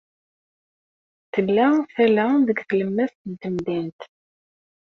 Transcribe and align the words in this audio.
Tella 1.33 1.67
tala 1.93 2.27
deg 2.47 2.57
tlemmast 2.69 3.19
n 3.29 3.33
temdint. 3.41 4.01